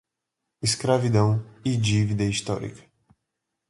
[0.63, 2.83] Escravidão e dívida histórica